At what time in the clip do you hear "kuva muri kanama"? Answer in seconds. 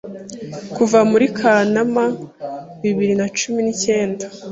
0.75-2.05